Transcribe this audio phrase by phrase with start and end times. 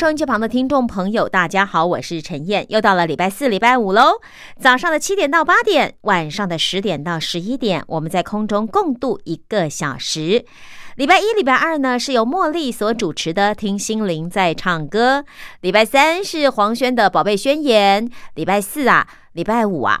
[0.00, 4.18] 收音机旁的听众朋友，大家好，我是陈燕，又到了礼拜四、礼拜五喽。
[4.58, 10.46] 早上的七点到八点，晚上的十点到十一点，我们在空中共度一个小时。
[10.96, 15.20] 礼拜一、礼拜二呢是由茉莉所主持的《听心灵在唱歌》，
[15.60, 20.00] 礼拜三是黄轩的《宝贝宣言》，礼拜四啊，礼拜五啊。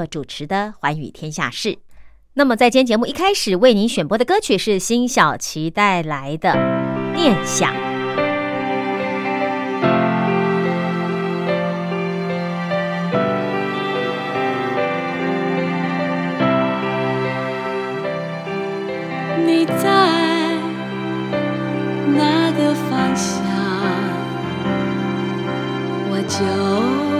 [0.05, 1.69] 主持的《寰宇天下事》，
[2.33, 6.49] 那么在今天节目一开始为您选播的歌曲是辛晓琪带来的
[7.15, 7.73] 《念想》。
[19.45, 19.83] 你在
[22.13, 23.37] 哪个方向，
[26.09, 27.10] 我就。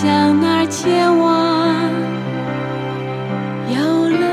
[0.00, 0.06] 向
[0.40, 1.26] 哪儿前往？
[3.74, 3.76] 有
[4.20, 4.24] 了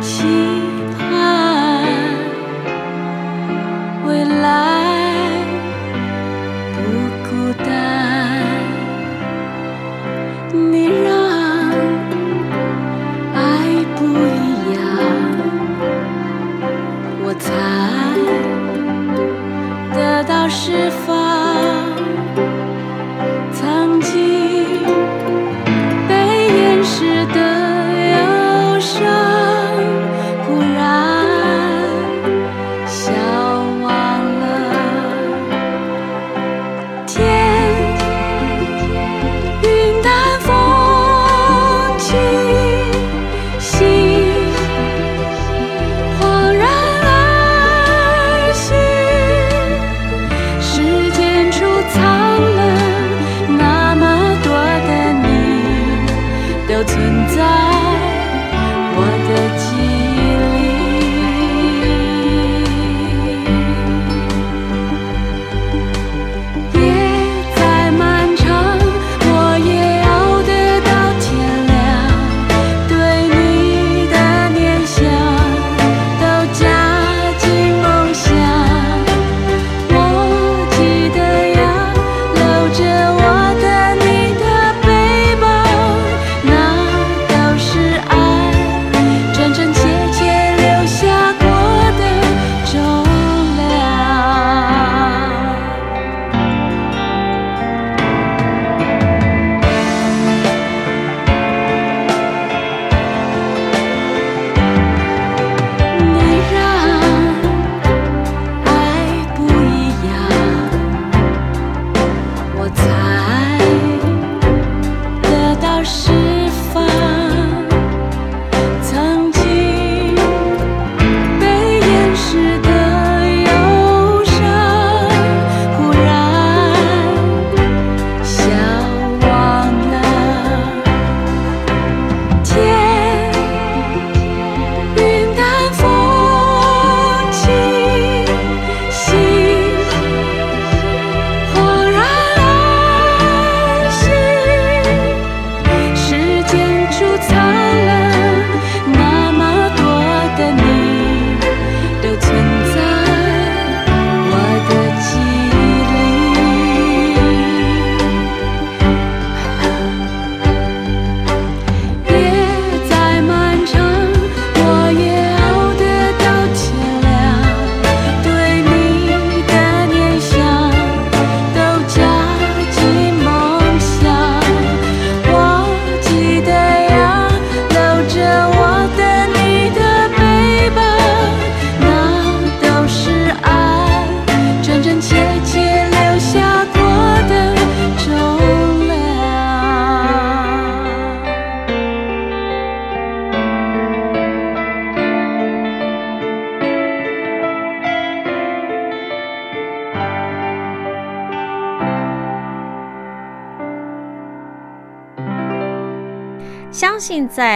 [0.00, 0.22] 期
[0.96, 1.02] 盼，
[4.06, 4.77] 未来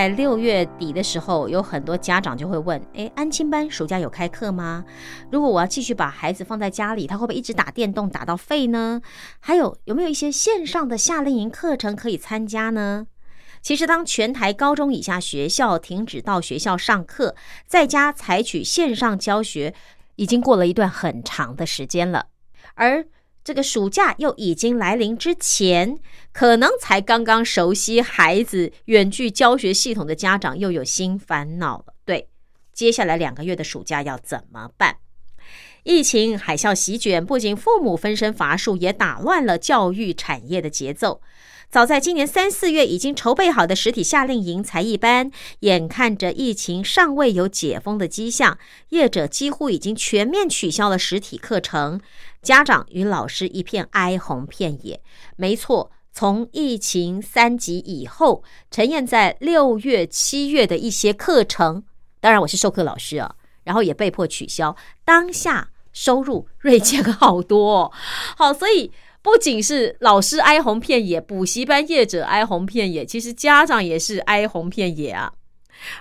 [0.02, 4.84] 在六月底的时候，有很多家长就会问：诶，安亲班暑假有开课吗？
[5.30, 9.00] 如果我要继续把孩子放在家里，他会不会一直打电动打到废呢？
[9.38, 13.06] 还有有没有一些线上的夏令营课程可以参加呢？
[13.60, 17.36] 其实，当全台高中以下学校停止到学校上课，
[17.68, 19.72] 在家采取线上教学，
[20.16, 22.26] 已经过了一段很长的时间了。
[22.74, 23.06] 而
[23.44, 25.98] 这个暑假又已经来临之前，
[26.32, 31.94] 可能才刚刚熟悉孩子远距教学系统的家长，又有新烦恼了。
[32.04, 32.28] 对，
[32.72, 34.98] 接下来两个月的暑假要怎么办？
[35.82, 41.20] 疫情海啸席卷，不仅父母分身乏术，也打乱了教育产业的节奏。
[41.72, 45.30] 早在今年三四月，已经筹备好的实体夏令营才艺班，
[45.60, 48.58] 眼看着疫情尚未有解封的迹象，
[48.90, 51.98] 业者几乎已经全面取消了实体课程，
[52.42, 55.00] 家长与老师一片哀鸿遍野。
[55.36, 61.84] 没错，从疫情三级以后，陈燕在六月、七月的一些课程，
[62.20, 63.34] 当然我是授课老师啊，
[63.64, 64.76] 然后也被迫取消，
[65.06, 67.90] 当下收入锐减了好多，
[68.36, 68.92] 好，所以。
[69.22, 75.32] 不仅是老师哀鸿遍野，补习班业者哀鸿遍野，其实家长也是哀鸿遍野啊。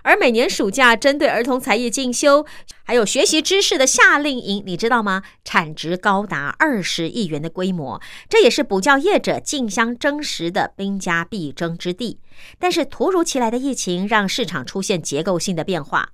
[0.04, 2.46] 而每年暑假针对儿童才艺进修，
[2.84, 5.24] 还有学习知识的夏令营，你知道吗？
[5.44, 12.20] 产值高达二十亿元的规模，这也是补教业者竞相争食的兵家必争之地。
[12.60, 16.10] 但是突如其来的疫情让市场出现结构性的变化。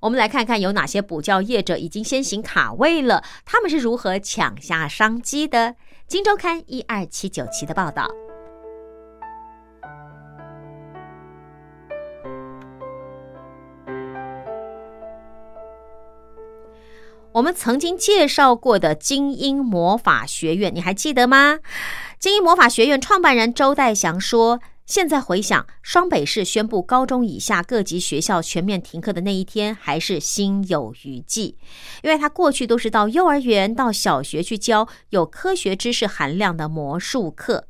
[0.00, 5.58] 我们来看看有哪些补教业者已经先行卡位了，他们是如何抢下商机的。
[6.08, 8.08] 《金周刊》一二七九期的报道，
[17.32, 21.58] 我们曾经介绍过的精英魔法学院，你还记得吗？
[22.18, 24.60] 精英魔法学院创办人周代祥说。
[24.88, 31.58] 现在回想，双北市宣布高中以下各级学校全面停课的那一天，还是心有余悸，
[32.02, 37.68] 因为他过去都是到幼儿园、到小学去教有科学知识含量的魔术课。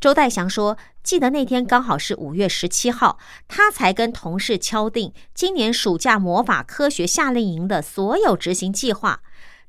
[0.00, 3.18] 周代祥说：“记得那天刚好是五月十七号，
[3.48, 9.20] 他才跟同事敲定今年暑假魔法科学夏令营的所有执行计划，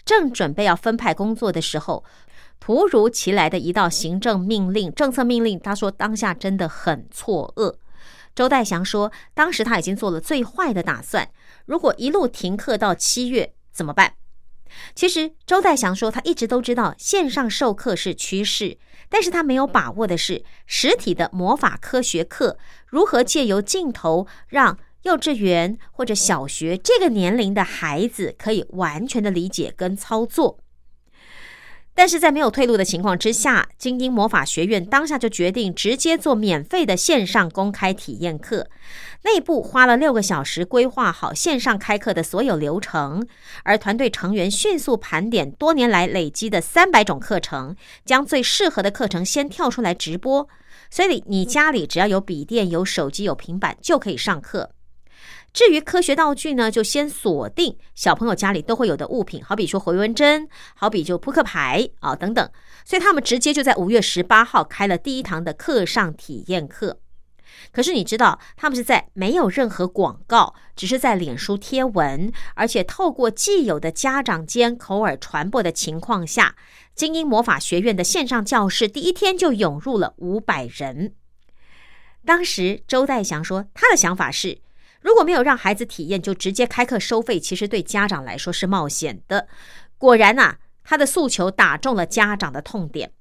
[0.05, 2.03] 正准备要分派工作的时候。”
[2.65, 7.75] 突如其来的一道行政命令、政策命令，他说当下真的很错愕。
[8.33, 11.29] 周代祥说，当时他已经做了最坏的打算，
[11.65, 14.13] 如果一路停课到七月怎么办？
[14.95, 18.77] 其实周代祥说，他一直都知道线上授课是趋势，
[19.09, 30.62] 但是他没有把握的是实体的魔法科学课如何借由镜头让幼稚园或者小学这个年龄的孩子可以完全的理解跟操作。
[31.95, 38.67] 但是在没有退路的情况之下，精英魔法学院当下就决定直接做免费的线上公开体验课。
[39.23, 43.25] 内部花了六个小时规划好线上开课的所有流程，
[43.63, 50.49] 而团队成员迅速盘点多年来累积的三百种课程，将最适合的课程先跳出来直播。
[50.89, 54.71] 所以你家里只要有笔电、有手机、有平板就可以上课。
[55.53, 62.49] 至于科学道具呢，就先锁定小朋友家里都会有的物品，好比说回纹针，好比就扑克牌啊等等。
[62.83, 66.99] 所以他们直接就在五月十八号开了第一堂的课上体验课。
[67.71, 76.55] 可是你知道，他们是在没有任何广告，只是在脸书贴文，而且透过既有的家长间口耳传播的情况下，
[76.95, 81.13] 精英魔法学院的线上教室第一天就涌入了五百人。
[82.25, 84.62] 当时周代祥说，他的想法是。
[85.03, 89.47] 如果没有让孩子体验，就直接开课收费，其实对家长来说是冒险的。
[89.97, 93.11] 果然呐，他的诉求打中了家长的痛点。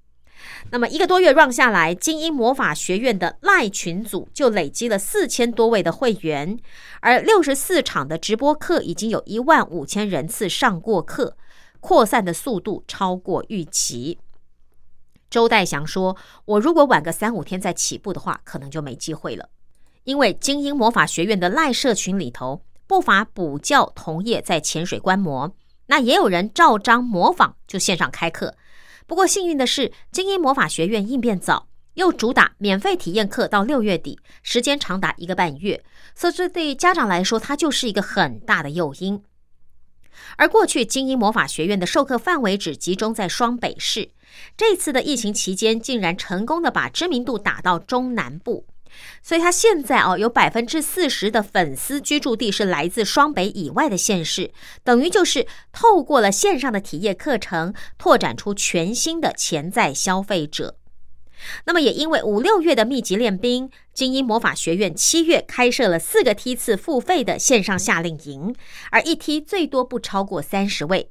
[0.71, 6.59] 那么一个多月 run 下来，精英魔法学院的赖群组就累积了四千多位的会员，
[7.01, 11.37] 而六十四场的直播课已经有一万五千人次上过课，
[11.81, 14.19] 扩散的速度超过预期。
[15.31, 19.49] 周代祥说：“我如果晚个三五天再起步的话，可能就没机会了。”
[20.05, 25.55] 因为精英魔法学院的赖社群里头，不乏补教同业在潜水观摩，
[25.87, 28.55] 那也有人照章模仿就线上开课。
[29.07, 39.23] 不过幸运的是，精英魔法学院应变早，又主打免费体验课到六月底，时间长达一个半月，所以这对家长来说，它就是一个很大的诱因。
[40.37, 44.11] 而过去精英魔法学院的授课范围只集中在双北市，
[44.57, 48.67] 这次的疫情期间，竟然成功的把知名度打到中南部。
[49.23, 60.77] 所以，他现在哦，有百分之四十的粉丝居住地是来自双北以外的县市，等于就是透过了线上的体验课程，拓展出全新的潜在消费者。
[61.65, 68.55] 那么也因为五六月的密集练兵，精英魔法学院七月开设了四个梯次付费的线上夏令营，
[68.91, 71.11] 而一梯最多不超过三十位，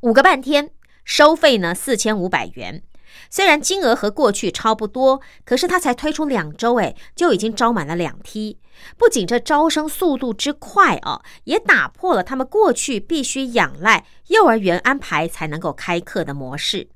[0.00, 0.70] 五个半天，
[1.04, 2.82] 收费呢四千五百元。
[3.30, 8.58] 虽然金额和过去差不多，可是他才推出两周，哎，就已经招满了两梯。
[8.96, 16.88] 不仅这招生速度之快哦，也打破了他们过去必须仰赖幼儿园安排才能够开课的模式。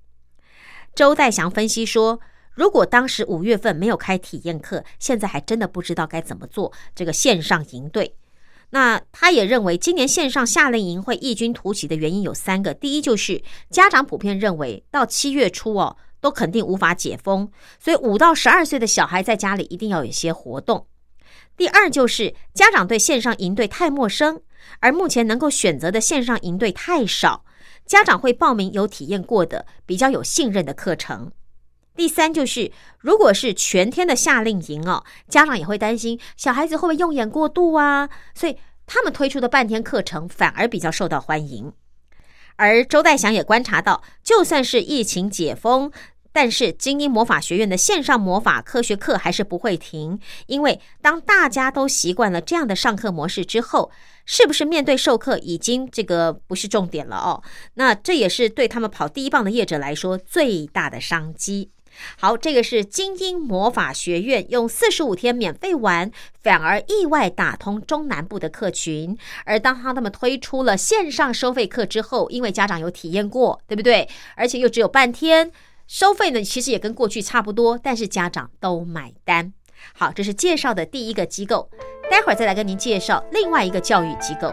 [0.95, 2.19] 周代祥分析说，
[2.53, 8.17] 如果当时五月份没有开体验课，现在还真的不知道该怎么做这个线上营队。
[8.71, 15.97] 那他也认为，今年线上夏令营会异军突起的原因有三个：第一，就是家长普遍认为到七月初哦。
[16.21, 20.87] 都肯定无法解封，所以五到十二岁的小孩在家里一定要有些活动。
[21.57, 24.41] 第二就是家长对线上营队太陌生，
[24.81, 27.45] 而目前能够选择的线上营队太少，
[27.85, 31.33] 家长会报名有体验过的、比较有信任的课程。
[31.97, 38.57] 第三就是如果是全天的夏令营哦，家长也会担心小孩子会不会用眼过度啊，所以
[38.87, 41.73] 他们推出的半天课程反而比较受到欢迎。
[42.59, 45.91] 而周代祥也观察到，就算是疫情解封，
[46.33, 50.19] 但是精英魔法学院的线上魔法科学课还是不会停。
[50.47, 53.91] 因为当大家都习惯了这样的上课模式之后，
[54.27, 57.43] 是不是面对授课已经这个不是重点了哦？
[57.75, 61.71] 那这也是对他们跑第一棒的业者来说最大的商机。
[62.17, 66.11] 好，这个是精英魔法学院用四十五天免费玩，
[66.43, 69.17] 反而意外打通中南部的客群。
[69.45, 74.09] 而当他们推出了线上收费课之后，因为家长有体验过，对不对？
[74.37, 75.51] 而且又只有半天，
[75.87, 79.53] 收费呢其实也跟过去差不多，但是家长都买单。
[79.95, 81.71] 好，这是介绍的第一个机构，
[82.11, 84.53] 待会儿再来跟您介绍另外一个教育机构。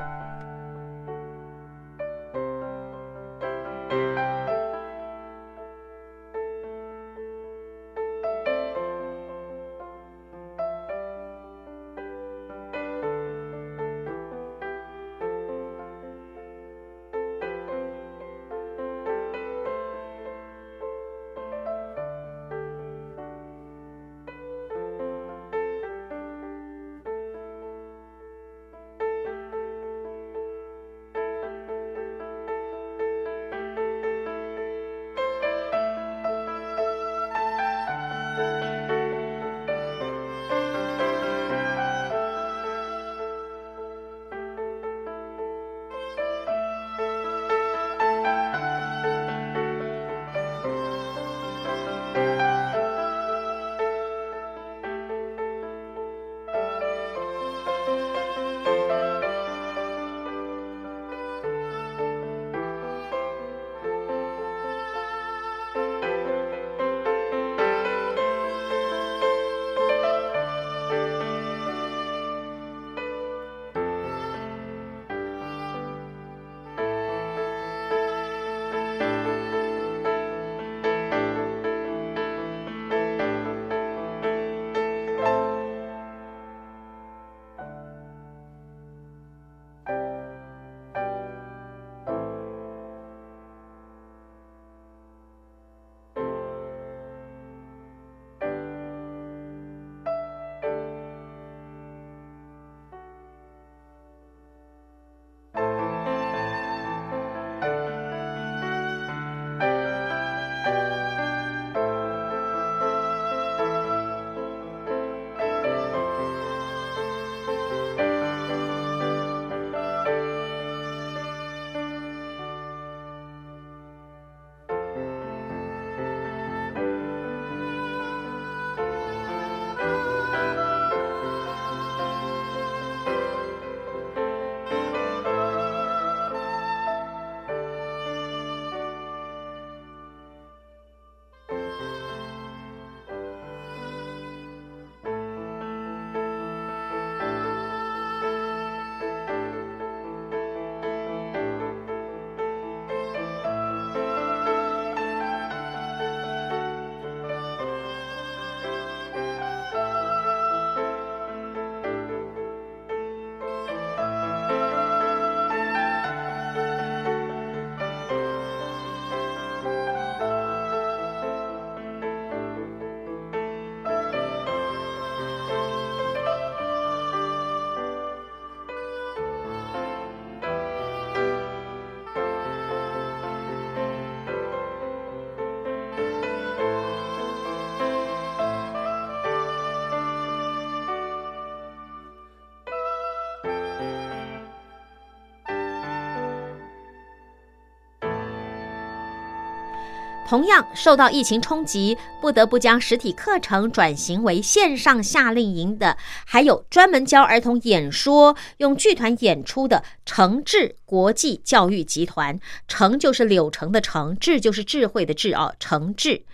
[200.28, 212.40] 同样受到疫情冲击，不得不将实体课程转型为线上夏令营的，还有专门教儿童演说、用剧团演出的诚智国际教育集团。
[212.68, 216.26] 诚就是柳橙的诚，智就是智慧的智啊，诚智。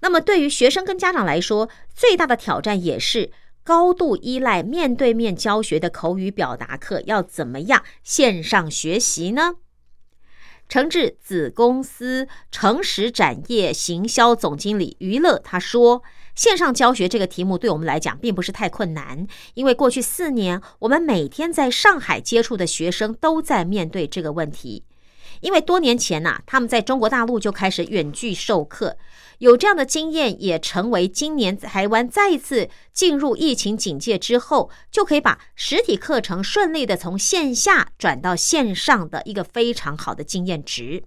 [0.00, 3.30] 那么对于学生跟家长来说，最大的挑战也是
[3.62, 9.54] 高度依赖面对面教学的口语表达课，要怎么样线上学习呢？
[10.68, 16.02] 诚志子公司诚实展业行销总经理于乐他说
[16.34, 24.82] ：“线上教学这个题目对我们来讲并不是太困难，因为过去四年我们每天在上海接触的学生都在面对这个问题。
[25.40, 28.96] 因为多年前呐，他们在中国大陆就开始远距授课。”
[29.38, 41.04] 有这样的经验，也成为今年台湾再一次进入疫情警戒之后，就可以把实体课程顺利的从线下转到线上的一个非常好的经验值。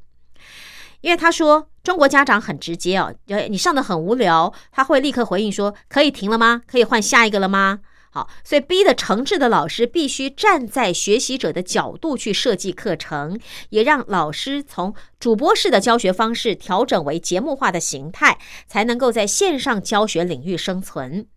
[1.01, 3.15] 因为他说，中国家长很直接哦，
[3.49, 6.61] 你上的很无聊，他会立刻回应说：“可以停了吗？
[6.67, 7.79] 可以换下一个了吗？”
[8.11, 13.39] 好，所以逼的诚挚的老师必须站在学习者的角度去设计课程，
[13.69, 21.27] 也让老师从主播式的教学方式调整为节目化的形态，才能够在线上教学领域生存。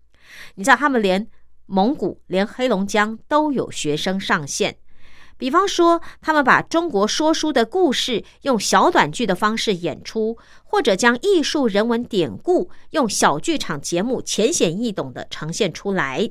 [0.54, 1.28] 你知道，他们连
[1.66, 4.76] 蒙古、连黑龙江都有学生上线。
[5.36, 16.30] 比方说，他们把中国说书的故事用小短剧的方式演出，或者将艺术人文典故用小剧场节目浅显易懂的呈现出来。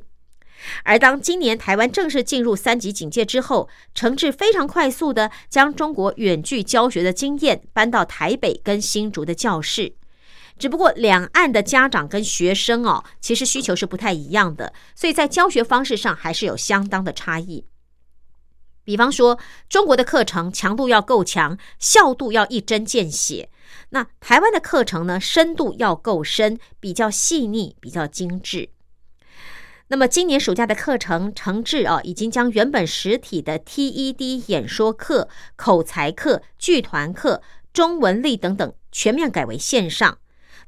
[0.84, 9.94] 而当今年台湾正式进入三级警戒之后，诚志非常快速的将中国远距教学的经验搬到台北跟新竹的教室。
[10.60, 17.66] 只不过两岸的家长跟学生哦，其实需求是不太一样的，所以在教学方式上还是有相当的差异。
[18.84, 23.48] 比方说，中国的课程强度要够强，效度要一针见血；
[23.90, 28.70] 那台湾的课程呢，深度要够深，比较细腻，比较精致。
[29.92, 35.28] 那么今年暑假的课程，诚志啊，已经将原本实体的 TED 演说课、
[35.58, 37.42] 口才课、剧团课、
[37.74, 40.20] 中文力等等全面改为线上。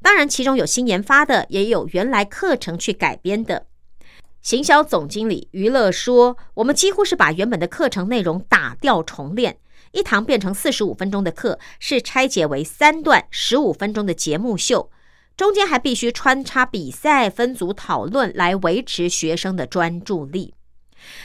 [0.02, 3.68] 当然，其中有新研发的，也有原来课程去改编的。
[4.42, 9.58] 行销总经理余乐说：“我们几乎是把原本的课程内容打掉重练，
[9.94, 14.92] 一堂变成四十五分钟的课，是拆解为三段十五分钟的节目秀。”
[15.36, 20.54] 中间还必须穿插比赛、分组讨论，来维持学生的专注力。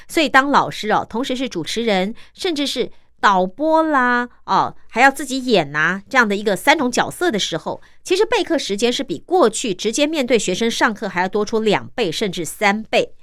[0.08, 2.90] 所以，当老师哦，同时是主持人，甚至是
[3.20, 13.14] 导播啦，哦，还要自己演呐，这样的一个三种角色的时候，其实备课时间是比过去直接面对学生上课还要多出两倍甚至三倍。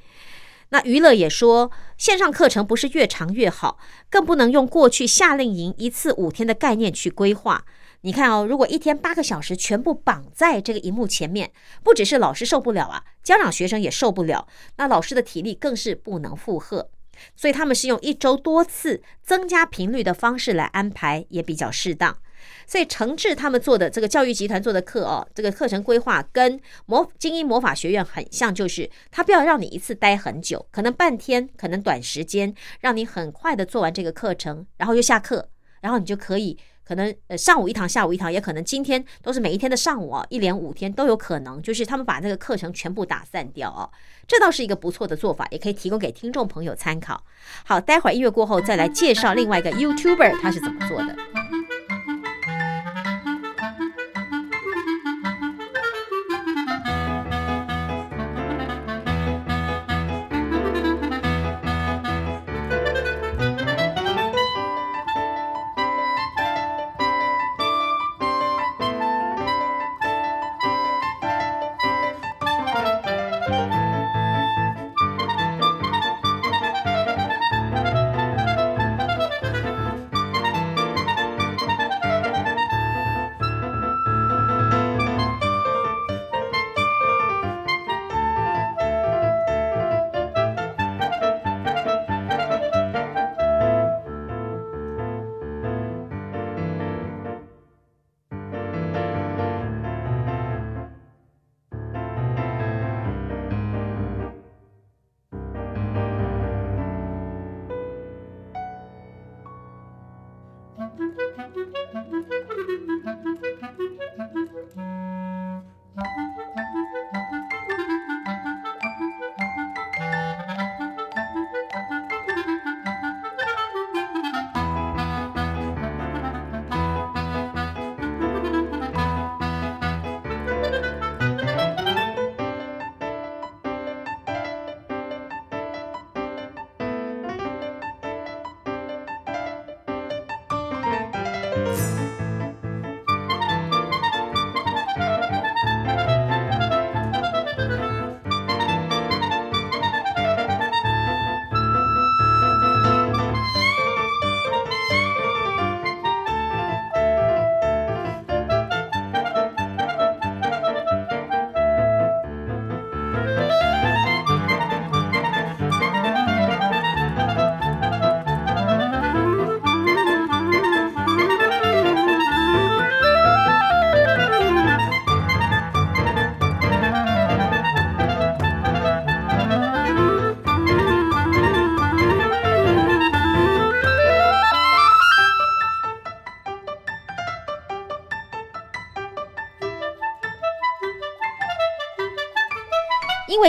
[0.69, 3.77] 那娱乐也说，线上课程不是越长越好，
[4.09, 7.65] 更不能用过去夏令营一次五天的概念去规划。
[8.05, 14.47] 你看哦，如果一天八个小时全部绑在这个荧幕前面，不只是老师受不了啊，家长学生也受不了。
[14.75, 16.91] 那老师的体力更是不能负荷，
[17.35, 22.15] 所以他们是用一周多次增加频率的方式来安排，也比较适当。
[22.67, 35.49] 所以诚志他们做的这个教育集团做的课哦，这个课程规划跟魔精英魔法学院很像，就是他不要让你一次待很久，可能半天，可能短时间，让你很快的做完这个课程，然后就下课，
[35.81, 36.55] 然后你就可以。
[36.87, 43.89] 可能呃上午一堂，下午一堂，也可能今天都是每一天的上午啊，一连五天都有可能，就是他们把那个课程全部打散掉啊，
[44.27, 47.23] 这倒是一个不错的做法，也可以提供给听众朋友参考。
[47.63, 51.15] 好，待会儿音乐过后再来介绍另外一个 YouTuber 他是怎么做的。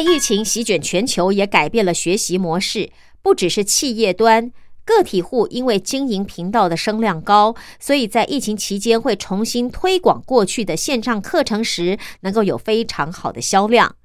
[0.07, 2.91] 疫情席卷全球，也改变了学习模式。
[3.23, 4.53] 不只是企业端，
[4.85, 13.97] 个体户因为经营频道的声量高，所以在疫情期间会重新推广过去的线上课程时，能够有非常好的销量。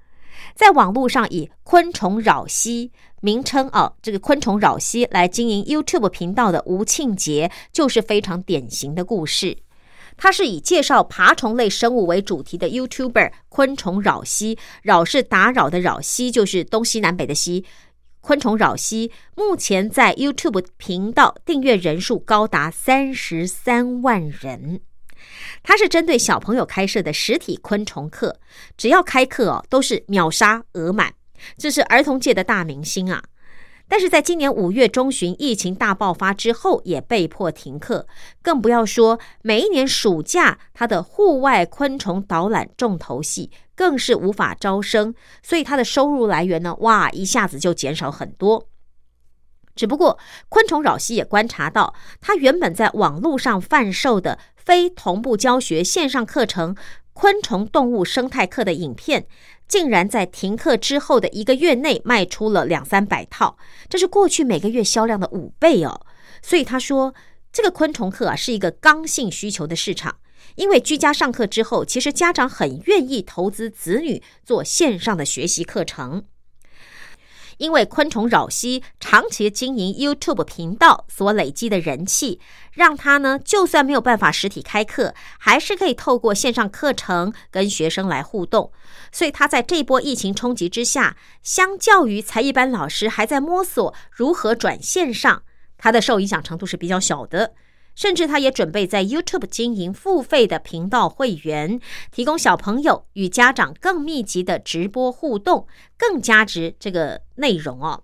[0.56, 9.60] 在网络上以“昆虫扰息”名称啊，这个“昆虫扰息”来经营 YouTube 频道的吴庆杰，就是非常典型的故事。
[10.22, 17.66] 他是以介绍爬虫类生物为主题的 YouTuber，昆虫扰西，扰是打扰的扰，西就是东西南北的西。
[18.22, 24.82] 昆虫扰西目前在 YouTube 频道订阅人数高达三十三万人。
[25.64, 28.40] 他是针对小朋友开设的实体昆虫课，
[28.78, 31.16] 只要开课哦，都是秒杀额满，
[31.58, 33.24] 这是儿童界的大明星啊。
[33.92, 38.08] 但是在今年五月中旬疫情大爆发之后，也被迫停课，
[38.42, 48.70] 更不要说每一年暑假他的户外昆虫导览重头戏更是无法招生，所以他的收入来源呢，哇，一下子就减少很多。
[49.76, 56.74] 只不过昆虫扰西也观察到，他原本在网络上贩售的非同步教学线上课程
[57.12, 59.28] 《昆虫动物生态课》的影片。
[59.72, 63.58] 竟然在停课之后的一个月内卖出了两三百套，
[63.88, 66.02] 这是过去每个月销量的五倍哦。
[66.42, 67.16] 所以他说，
[67.54, 70.18] 这个昆虫课啊是一个刚性需求的市场，
[70.56, 76.26] 因为居家上课之后，其实家长很愿意投资子女做线上的学习课程。
[77.62, 82.40] 因为昆虫扰西长期经营 YouTube 频道所累积的人气，
[82.74, 88.72] 让他呢就算没有办法实体开课，还是可以透过线上课程跟学生来互动。
[89.12, 95.44] 所以他在这波疫情冲击之下，相较于才艺班老师还在摸索如何转线上，
[95.78, 97.54] 他的受影响程度是比较小的。
[97.96, 101.80] 甚至他也准备在 YouTube 经营付费的频道会员，
[102.12, 108.04] 提供小朋友与家长更密集的直播互动，更加值这个内容哦。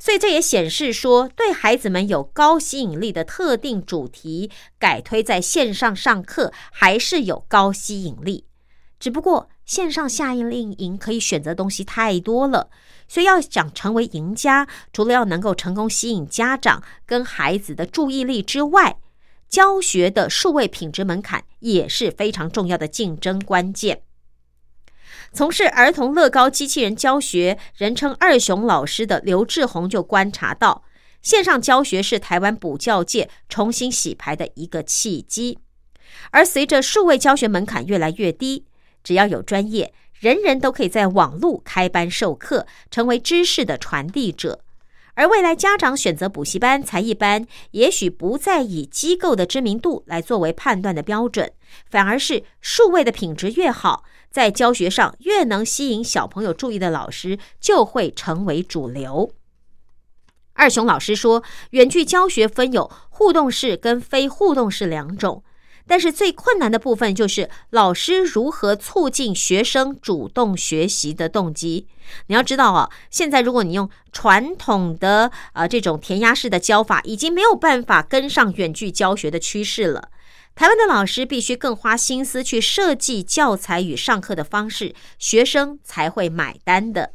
[0.00, 8.44] 所以这也显示说，对孩子们有高吸引力的特定主题改推在线上上课，还是有高吸引力。
[8.98, 12.68] 只不过线上夏令营可以选择东西太多了，
[13.06, 18.98] 所以要想成为赢家，除了要能够成功吸引家长跟孩子的注意力之外，
[19.48, 24.02] 教学的数位品质门槛也是非常重要的竞争关键。
[25.32, 30.84] 从事儿童乐高机器人教学，人称“二熊老师”的刘志宏就观察到，
[31.22, 35.58] 线上教学是台湾补教界重新洗牌的一个契机。
[36.30, 38.64] 而随着数位教学门槛越来越低，
[39.02, 44.64] 只要有专业，人人都可以在网络开班授课，成为知识的传递者。
[45.18, 51.50] 而未来家长选择补习班、才艺班，也许不再以机构的知名度来作为判断的标准，
[51.90, 59.32] 反而是数位的品质越好，在教学上越能吸引小朋友注意的老师，就会成为主流。
[60.52, 65.42] 二雄老师说，远距教学分有互动式跟非互动式两种。
[65.88, 71.88] 但是最困难的部分就是老师如何促进学生主动学习的动机。
[72.26, 80.10] 你要知道啊，现在如果你用传统的呃这种填鸭式的教法，已经没有办法跟上远距教学的趋势了。
[80.54, 87.12] 台湾的老师必须更花心思去设计教材与上课的方式，学生才会买单的。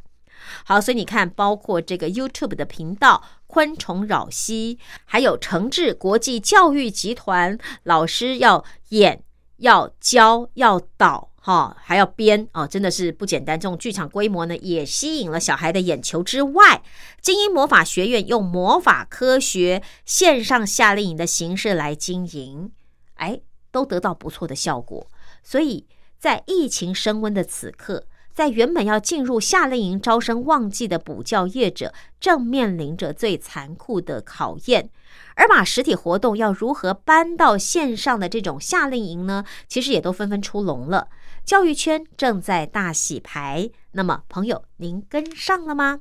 [0.65, 9.23] 好，所以你看，包括这个 YouTube 的频道“昆虫扰西”，还有诚志国际教育集团老师要演、
[9.57, 13.59] 要教、要导，哈，还要编哦，真的是不简单。
[13.59, 16.81] 这种剧场规模呢，也吸引了小孩的眼球之外，
[17.21, 22.71] 精英魔法学院用魔法科学线上夏令营的形式来经营，
[23.15, 25.07] 哎，都得到不错的效果。
[25.43, 25.85] 所以
[26.17, 28.05] 在疫情升温的此刻。
[28.33, 34.89] 在原本要进入夏令营招生旺季的补教业者，正面临着最残酷的考验。
[35.35, 39.45] 而把实体活动要如何搬到线上的这种夏令营呢？
[39.67, 41.07] 其实也都纷纷出笼了。
[41.45, 45.99] 教育圈正在大洗牌，那么朋友，您跟上了吗？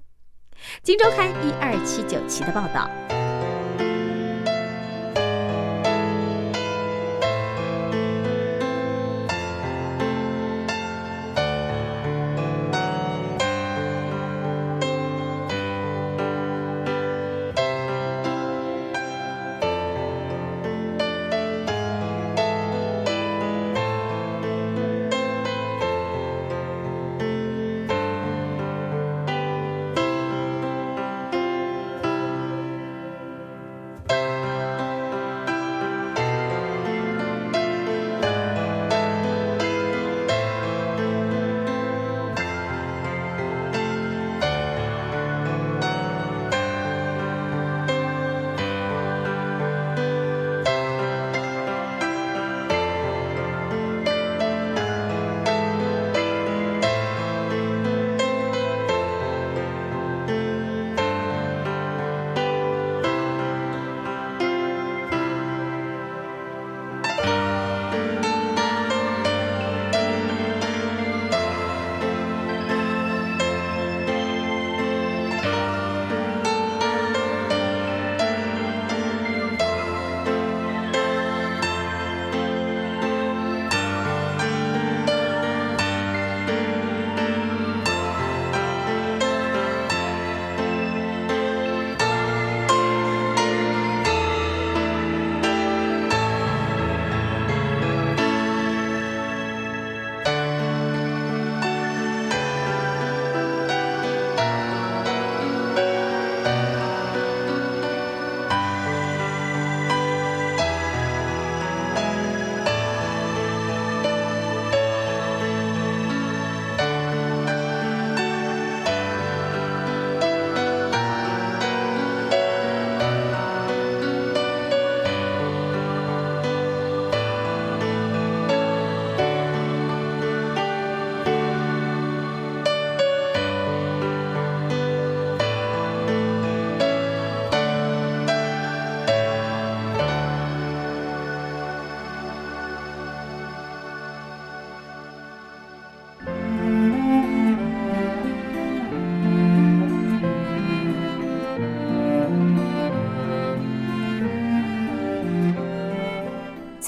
[0.82, 2.88] 金周刊一二七九期的报道。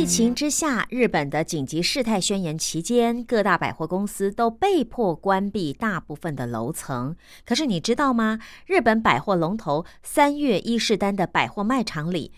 [0.00, 7.14] 疫情之下，日本的紧急事态宣言期间，各大百货公司都被迫关闭大部分的楼层。
[7.44, 8.38] 可是你知道吗？
[8.64, 12.32] 日本百货龙头三月伊势丹的百货卖场里，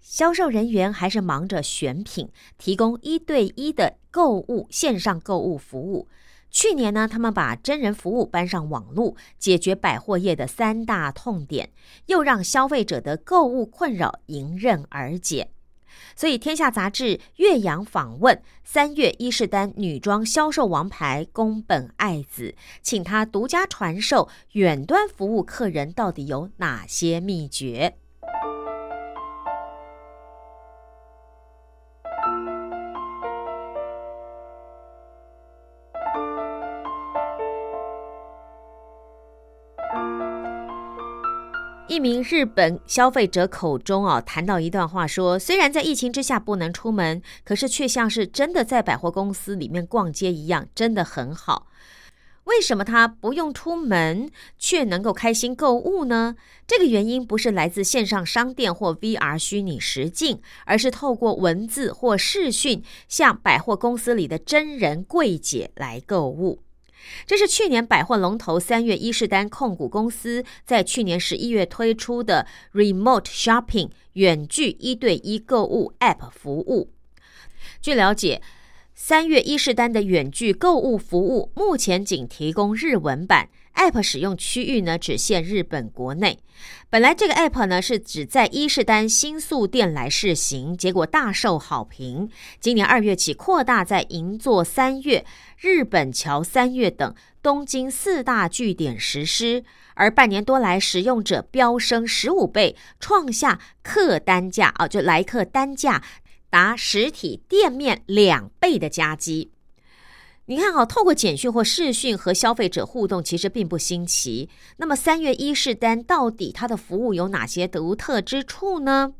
[0.00, 6.06] 销售人员还是忙着选品，提供一对一的购物线上购物服务。
[6.52, 11.70] 去年呢，他们把真人服务搬上网络，解决百货业的三大痛点，
[12.06, 15.48] 又让消费者的购物困扰迎刃而解。
[16.16, 27.96] 所以，《天下》杂志岳阳访问三月伊势丹女装销售王牌宫本爱子，请她独家传授远端服务客人到底有哪些秘诀。
[41.92, 51.66] 一名日本消费者口中啊，谈到一段话说：虽然在疫情之下不能出门，可是却像是真的在百货公司里面逛街一样，真的很好。
[52.44, 56.34] 为什么他不用出门却能够开心购物呢？
[56.66, 66.60] 这个原因不是来自线上商店或 VR 虚拟实境，而是透过文字或视讯向百货公司里的真人柜姐来购物。
[67.26, 76.90] 这是去年百货龙头三月伊势丹控股公司在去年十一月推出的 Remote Shopping 远距一对一购物 App 服务。
[77.80, 78.42] 据了解，
[78.94, 86.38] 三月伊势丹的远距购物服务目前仅提供日文版，App 使用区域呢只限日本国内。
[86.90, 92.28] 本来这个 App 呢是只在伊势丹新宿店来试行，结果大受好评。
[92.60, 95.24] 今年二月起扩大在银座三月、
[95.58, 106.02] 日本桥三月等东京四大据点实施，而半年多来使用者飙升十五倍，创下客单价啊，就来客单价。
[106.50, 109.52] 达实体店面两倍的佳绩。
[110.52, 114.50] 你看，哈，透过简讯或视讯和消费者互动，其实并不新奇。
[114.76, 119.14] 那么，三月一试单到底它的服务有哪些独特之处呢？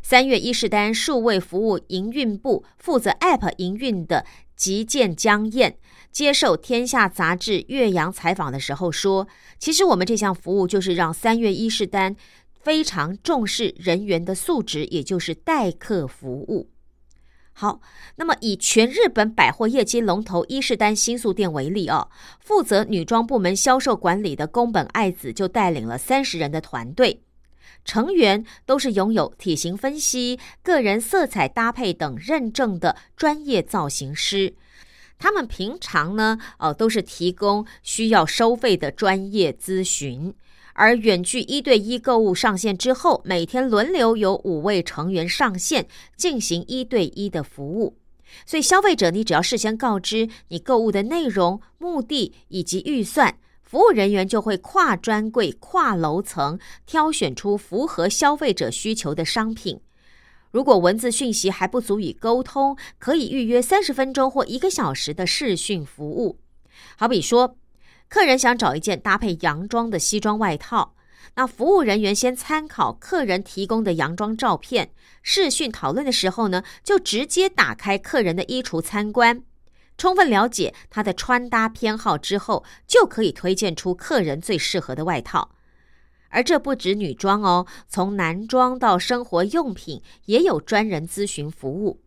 [0.00, 4.24] 三月一试单数位服务营运部负责 App 营运的
[4.56, 5.76] 吉建江燕
[6.10, 9.28] 接受《天下》杂志岳阳采访的时候说
[9.60, 12.16] ：“其实我们这项服务就是让三月一试单。”
[12.62, 16.70] 非常重视人员的素质，也就是待客服务。
[17.60, 17.80] 好，
[18.14, 27.20] 那么以全日本百货业绩龙头伊势丹新宿店为例哦，负责女装部门销售管理的宫本爱子就带领了三十人的团队，
[27.84, 34.54] 成员都是拥有体型分析、个人色彩搭配等认证的专业造型师。
[35.18, 40.32] 他们平常呢，呃，都是提供需要收费的专业咨询。
[40.78, 47.98] 而远距一对一购物上线之后，每天轮流有五位成员上线进行一对一的服务。
[48.46, 59.80] 所以消费者，你只要事先告知你购物的内容、目的以及预算，服务人员就会跨专柜、跨楼层挑选出符合消费者需求的商品。
[60.52, 66.38] 如果文字讯息还不足以沟通，可以预约三十分钟或一个小时的视讯服务。
[66.96, 67.56] 好比说。
[68.08, 70.94] 客人想找一件搭配洋装的西装外套，
[71.34, 74.90] 那服务人员先参考客人提供的洋装照片，
[75.22, 79.42] 视讯讨论的时候呢，就直接打开客人的衣橱参观，
[79.98, 85.50] 充分了解他的穿搭偏好之后，就可以推荐出客人最适合的外套。
[86.30, 92.00] 而这不止女装哦，从男装到生活用品也有专人咨询服务。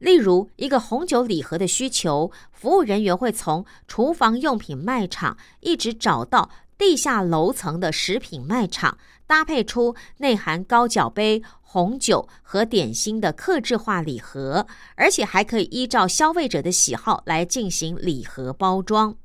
[0.00, 19.16] 例如，一个红酒礼盒的需求，服务人员会从厨房用品卖场一直找到地下楼层的食品卖场，搭配出内含高脚杯、红酒和点心的客制化礼盒，而且还可以依照消费者的喜好来进行礼盒包装。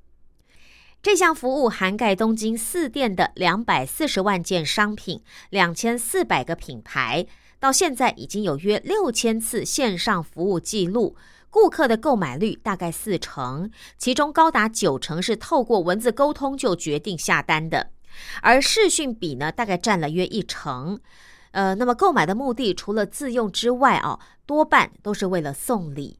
[1.01, 7.25] 这项服务涵盖东京四店的两百四十万件商品，两千四百个品牌。
[7.59, 11.15] 到现在已经有约六千次线上服务记录，
[11.49, 17.91] 顾客的购买率大概四成，其中高达九成是透过文字沟通就决定下单的，
[18.41, 20.99] 而视讯比呢大概占了约一成。
[21.51, 26.19] 呃，那么购买的目的除了自用之外啊，多半都是为了送礼，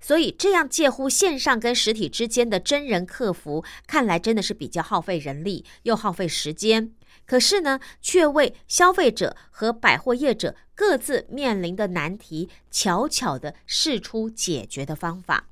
[0.00, 6.90] 所以这样介乎线上跟实体之间的真人客服，看来真的是比较耗费人力又耗费时间。
[7.26, 15.46] 可是呢，却为消费者和百货业者各自面临的难题，巧巧的试出解决的方法。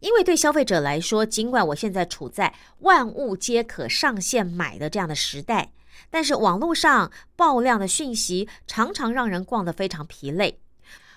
[0.00, 5.72] 因为对消费者来说，尽管我现在处在万物皆可上线买的这样的时代，
[6.10, 10.58] 但是网络上爆量的讯息常常让人逛得非常疲累，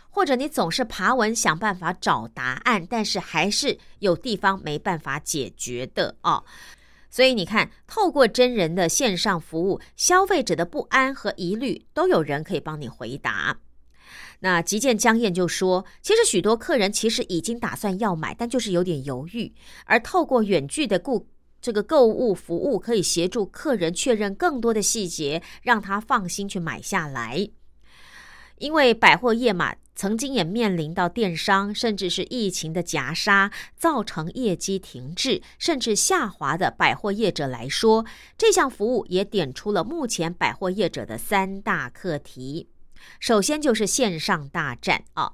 [0.10, 6.44] 或者你总是爬文想办法找答案，但是还是有地方没办法解决的哦。
[7.14, 13.60] 所以你看，透过真人的线上服务，消费者的不安和疑虑都有人可以帮你回答。
[14.40, 19.54] 那吉建江燕就说，其实许多客人其实已经打算要买，但就是有点犹豫。
[19.86, 21.28] 而透过远距的顾
[21.62, 27.48] 这个购物服务，可以协助客人确认更多的细节，让他放心去买下来。
[28.58, 29.76] 因为百货业嘛。
[29.96, 38.04] 曾经也面临到电商甚至是疫情的夹杀，造成业绩停滞甚至下滑的百货业者来说，
[38.36, 42.68] 这项服务也点出了目前百货业者的三大课题。
[43.20, 45.34] 首先就是线上大战啊，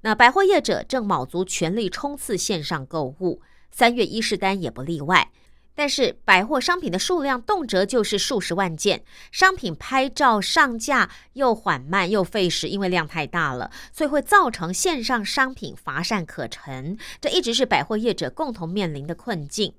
[0.00, 5.30] 那百货业者正卯足全力冲刺线上购物，三月一试单也不例外。
[5.78, 16.98] 但是百货商品的数量动辄就是数十万件，商品拍照上架又缓慢又费时，因为量太大了，所以会造成线上商品乏善可陈。
[17.20, 19.72] 这一直是百货业者共同面临的困境。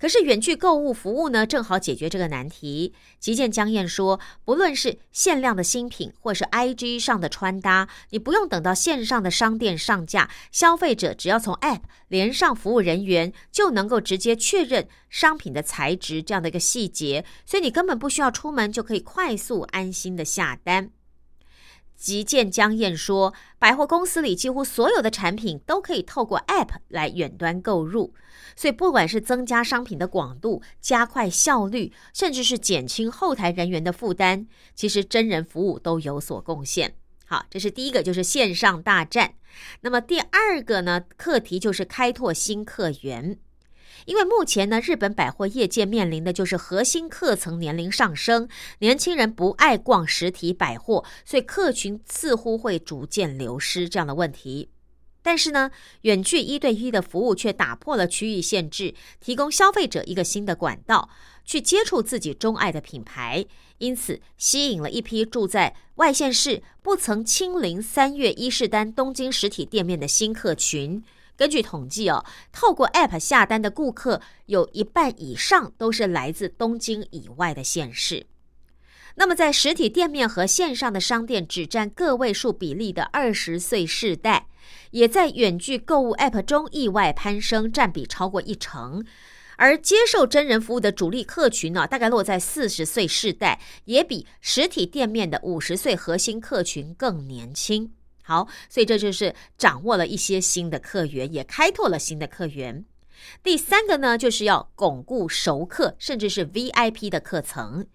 [0.00, 2.94] 可是远距购物服务呢，正好解决这个难题。
[3.18, 20.90] 吉建江燕说，不论是限量的新品，或是 IG 上的穿搭，你不用等到线上的商店上架，消费者只要从 App 连上服务人员，就能够直接确认商品的材质这样的一个细节，所以你根本不需要出门，就可以快速安心的下单。
[22.00, 28.14] 吉见江彦说，百货公司里几乎所有的产品都可以透过 App 来远端购入，
[28.56, 36.94] 所以不管是增加商品的广度、加快效率，甚至是减轻后台人员的负担，其实真人服务都有所贡献。
[37.26, 39.34] 好，这是第一个，就是线上大战。
[39.82, 43.38] 那么第二个呢，课题就是开拓新客源。
[44.06, 48.48] 因为目前呢，日本百货业界面临的就是核心客层年龄上升，
[48.78, 54.70] 年轻人不爱逛实体百货，所以客群似乎会逐渐流失这样的问题。
[55.22, 55.70] 但是呢，
[56.02, 61.10] 远距一对一的服务却打破了区域限制，提供消费者一个新的管道
[61.44, 63.44] 去接触自己钟爱的品牌，
[63.76, 71.04] 因此吸引了一批住在外县市、不曾亲临三月伊势丹东京实体店面的新客群。
[71.40, 72.22] 根据统计哦，
[72.52, 78.26] 透过 App 下单的顾客有一半以上都是来自东京以外的县市。
[79.14, 84.48] 那么，在实体店面和线上的商店只占个位数比例的二十岁世代，
[84.90, 89.02] 也在远距购物 App 中意外攀升，占比超过一成。
[89.56, 97.92] 而接受真人服务的主力客群呢，大概落在四十岁世代，也比实体店面的五十岁核心客群更年轻。
[98.22, 102.84] 好，所以这就是掌握了一些新的客源，也开拓了新的客源。
[103.42, 107.86] 第三个呢，就是要巩固熟客，甚至是 VIP 的课程。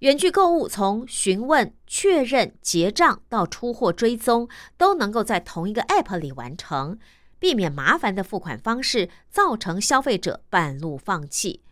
[0.00, 4.48] 远距购物从询问、确认、结账到出货追踪，
[4.78, 6.98] 都能够在同一个 App 里完成，
[7.38, 11.62] 避免麻烦的付款方式造成消费者半路放弃。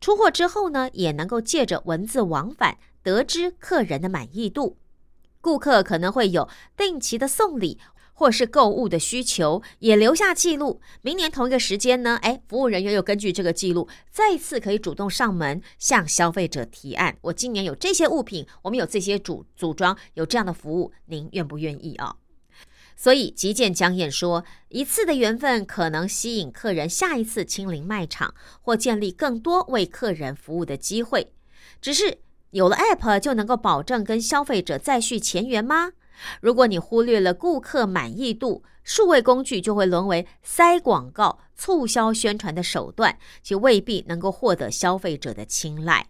[0.00, 4.76] 出货之后呢，也能够借着文字往返得知客人的满意度。
[5.40, 7.78] 顾客可能会有定期的送礼，
[8.12, 10.80] 或是购物的需求，也留下记录。
[11.02, 22.16] 明年同一个时间呢，哎，服务人员又根据这个记录，再次可以主动上门向消费者提案：我今年有这些物品，我们有这些组组装，有这样的服务，您愿不愿意啊？
[22.96, 31.32] 所以，极简讲演说，一次的缘分可能吸引客人下一次亲临卖场，或建立更多为客人服务的机会。
[31.80, 32.18] 只是。
[32.50, 35.92] 有了 App 就能够保证跟消费者再续前缘吗？
[36.40, 46.06] 如果你忽略了顾客满意度，数位工具就会沦为塞广告、促销宣传的手段，就未必能够获得消费者的青睐。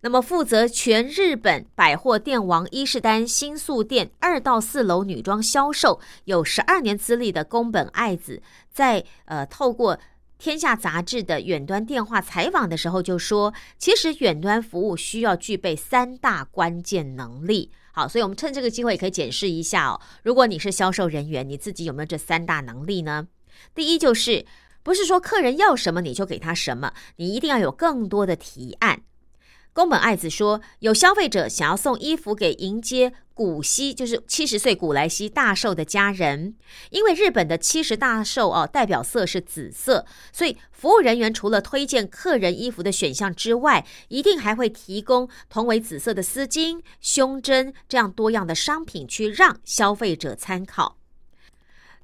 [0.00, 8.42] 那么，负责全日本百货店王伊势丹新宿店二到四楼女装销售有十二年资历的宫本爱子，
[8.72, 9.98] 在呃透过。
[10.38, 17.70] 天下杂志的远端电话采访的时候就说，其实远端服务需要具备三大关键能力。
[17.90, 20.00] 好，所以我们趁这个机会也可以检视一下哦。
[20.22, 23.26] 如果你是销售人员，你自己有没有这三大能力呢？
[23.74, 24.46] 第一就是，
[24.84, 29.02] 不是说客人要什么你就给他什么，你一定要有更多的提案。
[29.78, 33.12] 宫本爱子说，有消费者想要送衣服给迎接。
[33.32, 36.56] 古稀就是七十岁古来稀大寿的家人，
[36.90, 50.97] 因为日本的七十大寿哦，代表色是紫色，所以服务人员除了推荐客人衣服的选项之外，一定还会提供同为紫色的丝巾、胸针这样多样的商品去让消费者参考。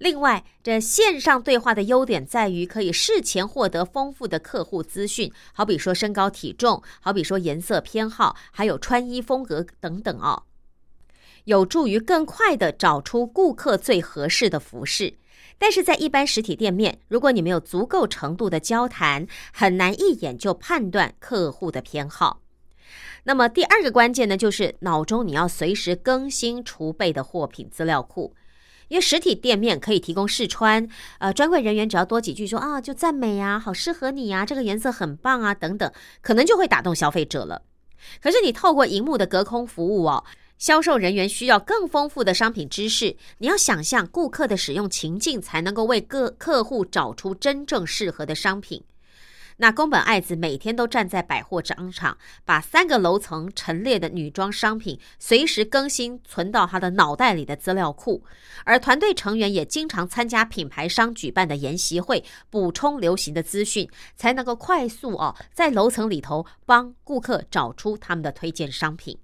[0.05, 10.43] 另外，这线上对话的优点在于可以事前获得丰富的客户资讯，好比说身高体重，好比说颜色偏好，还有穿衣风格等等哦。
[11.45, 15.15] 有助于更快的找出顾客最合适的服饰，
[15.57, 22.43] 但是在一般实体店面，如果你没有足够程度的交谈，很难一眼就判断客户的偏好。
[23.23, 28.35] 那么第二个关键呢，就是脑中你要随时更新储备的货品资料库，
[28.95, 30.89] 因为实体店面可以提供试穿，
[31.19, 35.93] 呃，专柜人员只要多几句说啊，就赞美呀，好适合你呀，这个颜色很棒啊，等等，
[36.23, 37.63] 可能就会打动消费者了。
[38.23, 40.23] 可是你透过荧幕的隔空服务哦。
[40.59, 48.81] 销售人员需要更丰富的商品知识，你要想象顾客的使用情境，才能够为各客户找出真正适合的商品。
[49.59, 58.25] 那宫本爱子每天都站在百货商场，把三个楼层陈列的女装商品随时更新，存到她的脑袋里的资料库。
[58.65, 69.17] 而团队成员也经常参加品牌商举办的研习会，补充流行的资讯，才能够快速哦在楼层里头帮顾客找出他们的推荐商品。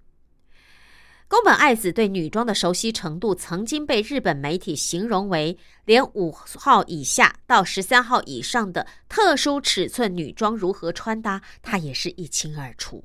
[1.31, 13.05] 宫本爱子对女装的熟悉程度，曾经被日本媒体形容为连五号以下到十三号以上的特殊尺寸女装如何穿搭，她也是一清二楚。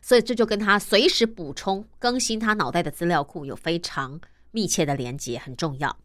[0.00, 4.20] 所以这就跟她随时补充更新她脑袋的资料库有非常
[4.52, 5.98] 密切的连接，很重要。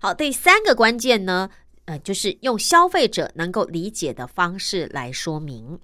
[0.00, 1.48] 好，第三个关键呢，
[1.84, 5.78] 呃，就是用消费者能够理解的方式来说明。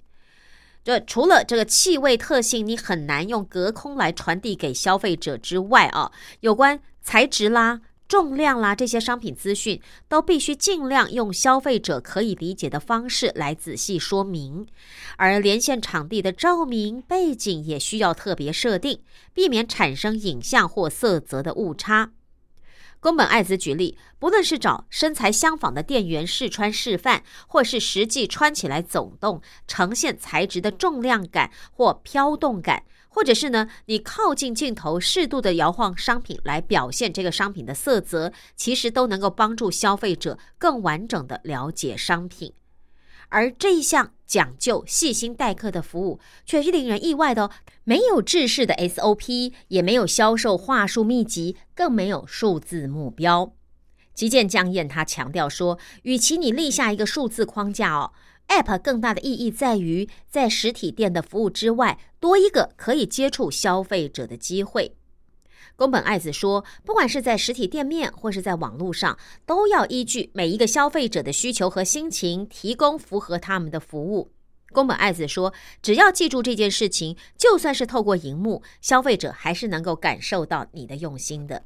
[0.85, 7.81] 这除了这个气味特性，你很难用隔空来传递给消费者之外啊，有关材质啦。
[8.07, 14.67] 重量啦，这些商品资讯都必须尽量用消费者可以理解的方式来仔细说明，
[15.17, 19.01] 而连线场地的照明背景也需要特别设定，
[19.33, 22.11] 避免产生影像或色泽的误差。
[23.05, 32.85] 宫本爱子举例，不论是找身材相仿的店员试穿示范，或是实际穿起来走动，呈现材质的重量感或飘动感。
[33.11, 42.55] 或者是呢，你靠近镜头，适度的摇晃商品来表现这个商品的色泽，其实都能够帮助消费者更完整的了解商品。
[43.35, 47.51] 而这一项讲究细心待客的服务，却是令人意外的哦，
[47.83, 53.53] 没有制式的 SOP，也没有销售话术秘籍，更没有数字目标。
[54.15, 58.13] 吉见江燕他强调说，与其你立下一个数字框架哦。
[58.47, 64.95] App 更大的意义在于，在实体店的服务之外，多一个可以接触消费者的机会。
[65.77, 74.31] 宫本爱子说，不管是在实体店面或是在网络上，都要依据每一个消费者的需求和心情，提供符合他们的服务。
[74.73, 75.53] 宫本爱子说，
[75.83, 81.63] 只要记住这件事情，就算是透过荧幕，消费者还是能够感受到你的用心的。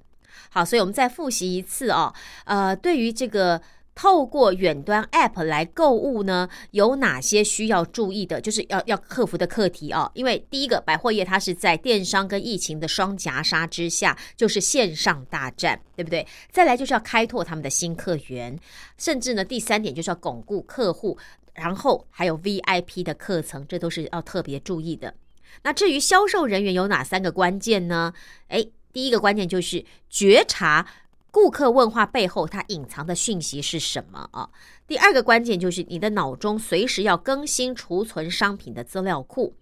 [0.50, 2.14] 好，所以我们再复习一次哦。
[2.44, 3.60] 呃，对于这个。
[3.98, 8.40] 透过远端 App 来购物呢，有哪些需要注意的？
[8.40, 10.08] 就是要要克服的课题哦。
[10.14, 16.24] 因为第一个，百货业它是在电商跟疫情的双夹杀之下，就是线上大战，对不对？
[16.52, 18.56] 再来就是要开拓他们的新客源，
[18.96, 21.18] 甚至呢，第三点就是要巩固客户，
[21.54, 25.12] 然后还有 VIP 的课程，这都是要特别注意的。
[25.64, 28.12] 那至于销售人员有哪三个关键呢？
[28.46, 30.86] 诶，第一个关键就是觉察。
[31.30, 34.48] 顾客问话背后，它隐藏的讯息是什么啊？
[34.86, 39.54] 第二个关键就是你的脑中随时要更新储存商品的资料库。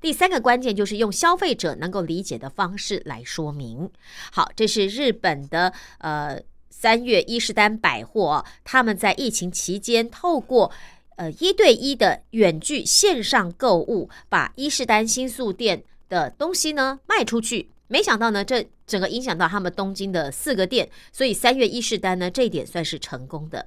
[0.00, 3.90] 第三个关键就是用消费者能够理解的方式来说明。
[4.30, 10.70] 好，这是日本的呃三月伊势丹百货，他们在疫情期间透过
[11.16, 17.70] 呃一对一的远距线上购物，把伊势丹新宿店的东西呢卖出去。
[17.92, 23.66] 没想到呢，这整个影响到他们东京的四个店，所以三月一试单呢，这一点算是成功的。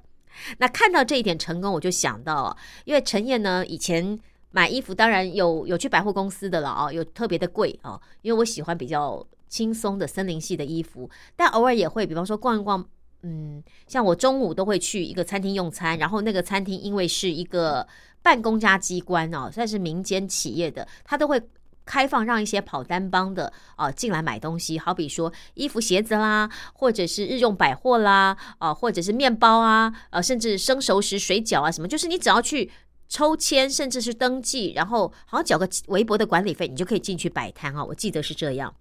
[0.59, 2.55] 那看到这一点成功，我就想到，
[2.86, 4.17] 因为陈燕呢以前
[4.51, 12.88] 买衣服，当然有有去百货公司的了啊，有特别的贵啊，因为我喜欢比较轻松的森林系的衣服，但偶尔也会，比方说逛一逛，
[13.24, 17.86] 嗯，像我中午都会去一个餐厅用餐，然后那个餐厅因为是一个
[18.21, 21.41] 办公家机关哦，算是民间企业的，他都会。
[21.86, 32.71] 开放让一些跑单帮的啊进来买东西，好比说衣服、鞋子啦，或者是日用百货啦，啊，或者是面包啊，呃，甚至生熟食、水饺啊什么，就是你只要去
[33.09, 37.84] 抽签，甚至是登记，然后好像缴个微薄的管理费，你就可以进去摆摊啊。
[37.84, 38.73] 我记得是这样。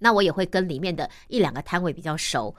[0.00, 2.54] 那我也会跟里面的一两个摊位比较熟。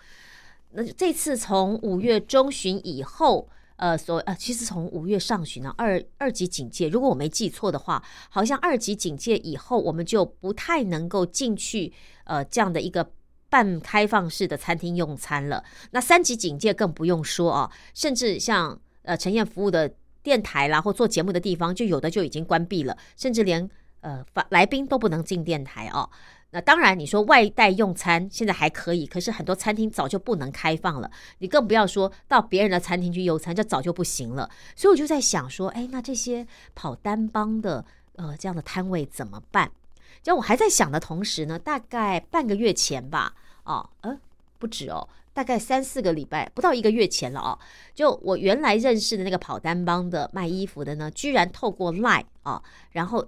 [0.72, 3.49] 那这次从五月中旬以后。
[3.78, 11.93] 呃，所呃，其实从五月上旬呢，二二级警戒，如果我没记错的话，好像二级警戒以后，我们就不太能够进去
[12.25, 13.11] 呃这样的一个
[13.49, 15.63] 半开放式的餐厅用餐了。
[15.91, 23.69] 那三级警戒更不用说啊，甚至像呃陈燕服务的电台啦，或做节目的地方，就有的就已经关闭了，甚至连
[24.01, 26.09] 呃来宾都不能进电台哦。
[26.52, 31.12] 那当然，你说外带用餐现在还可以，可是很多餐厅早就不能开放了。
[31.39, 34.50] 你更不要说到别人的餐厅去用餐，这早就不行了。
[34.74, 37.84] 所以我就在想说，哎，那这些跑单帮的
[38.16, 39.70] 呃这样的摊位怎么办？
[40.24, 43.34] 就我还在想的同时呢，大概半个月前吧，
[43.66, 44.18] 哦，呃，
[44.58, 47.60] 不止哦，大概三四个礼拜，不到一个月前了哦。
[47.93, 53.28] 就我原来认识的那个跑单帮的卖衣服的呢，居然透过 Line 啊，然后。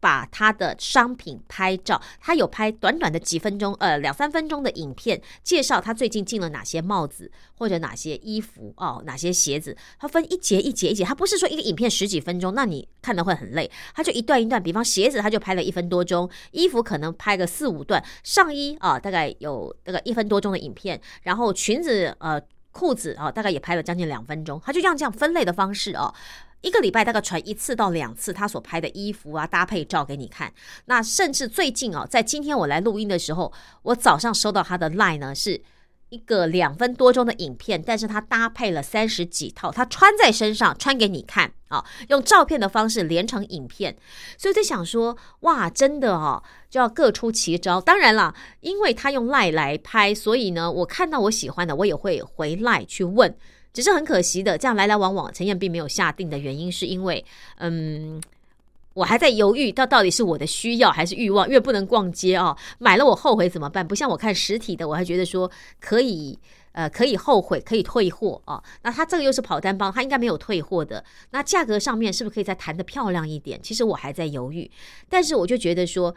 [0.00, 9.76] 把他的商品拍照，他有拍短短的几分钟，呃，两三分钟的影片，介绍他最近进了哪些帽子或者哪些衣服哦，哪些鞋子。
[9.98, 13.70] 他分一节一节一节，他不是说一个影片十几分钟，那你看的会很累。
[13.94, 22.40] 他就一段一段，比方鞋子他就拍了一分多钟，衣服可能拍个四五段，上衣啊大概有那个一分多钟的影片，然后裙子呃
[22.72, 26.14] 裤子啊大概也拍了将近两分钟，他就用这样分类的方式哦。
[26.60, 30.52] 一个礼拜大概传一次到两次他所拍的衣服啊搭配照给你看，
[30.86, 33.52] 那甚至最近啊，在今天我来录音的时候，
[33.82, 35.62] 我早上收到他的 line 呢是。
[36.10, 43.96] 一个两分多钟的影片，但是它搭配了三十几套，它穿在身上，穿给你看啊，用照片的方式连成影片，
[44.36, 47.80] 所以在想说，哇，真的哦，就要各出奇招。
[47.80, 53.34] 当然了，因为他用赖来拍，所以呢，我看到我喜欢的，我也会回赖去问。
[53.72, 57.24] 只是很可惜的，这样来来往往，陈燕并没有下定的原因，是因为，
[57.58, 58.20] 嗯。
[58.94, 63.86] 我还在犹豫，到到底是我的需要还是欲望，因为不能逛街哦，买了我后悔怎么办？
[63.86, 66.38] 不像我看实体的，我还觉得说可以，
[66.72, 68.62] 呃，可以后悔，可以退货啊。
[68.82, 71.04] 那它这个又是跑单帮，它应该没有退货的。
[71.30, 73.60] 那价格上面是不是可以再谈的漂亮一点？
[73.62, 74.70] 其实我还在犹豫，
[75.08, 76.14] 但是我就觉得说，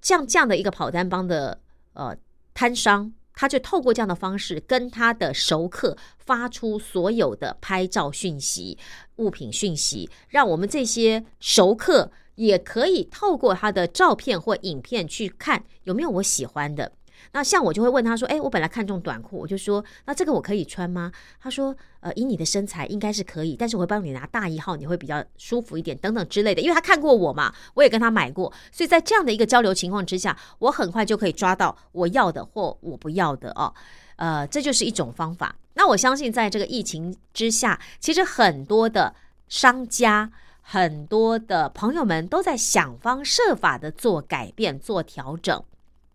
[0.00, 1.60] 像这样的一个跑单帮的
[1.94, 2.16] 呃
[2.54, 3.12] 摊商。
[3.38, 8.78] 他就透过这样的方式跟他的熟客发出所有的拍照讯息、
[9.16, 16.92] 物品讯息，让我们这些熟客也可以透过他的照片或影片去看有没有我喜欢的。
[17.32, 21.10] 那像我就会问他说：“哎，我本来看中短裤，我就说那这个我可以穿吗？”
[21.40, 33.72] 他说：“呃，以你的身材应该是可以，但是我会帮你拿大一号，你会比较舒服一点，等等之类的。”因为他看过我嘛，我也跟他买过，所以在这样的一个交流情况之下，我很快就可以抓到我要的或我不要的哦。
[34.16, 35.54] 呃，这就是一种方法。
[35.74, 39.14] 那我相信在这个疫情之下，其实很多的
[39.48, 40.30] 商家、
[40.62, 45.62] 很多的朋友们都在想方设法的做改变、做调整。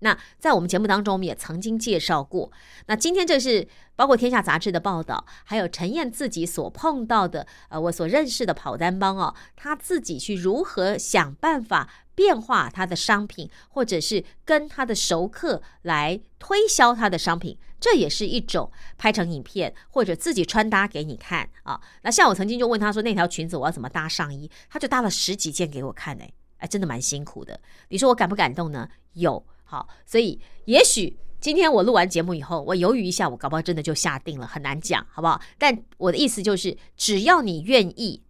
[0.02, 2.52] 那在我们节目当中，我们也曾经介绍过。
[2.88, 21.80] 那今天这是包括《天下杂志》的报道，还有陈燕自己所碰到的，呃，我所认识的跑单帮哦，他自己去如何想办法变化他的商品，或者是跟他的熟客来推销他的商品，这也是一种拍成影片或者自己穿搭给你看啊。
[22.02, 27.60] 那像我曾经就问他说，那条裙子我要怎么搭上衣，他就搭了十几件给我看，哎哎，真的蛮辛苦的。
[27.90, 28.90] 你说我感不感动呢？
[29.14, 29.46] 有。
[29.72, 35.40] 好，所以也许今天我录完节目以后，我犹豫一下，我搞不好真的就下定了，很难讲，好不好？
[35.58, 38.22] 但我的意思就是，只要你愿意，